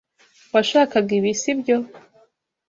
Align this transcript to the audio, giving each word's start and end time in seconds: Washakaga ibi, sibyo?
Washakaga 0.53 1.11
ibi, 1.19 1.31
sibyo? 1.41 1.77